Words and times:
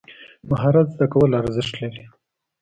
مهارت 0.49 0.87
زده 0.93 1.05
کول 1.13 1.31
ارزښت 1.41 1.73
لري. 1.81 2.03